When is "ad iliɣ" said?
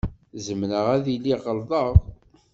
0.95-1.39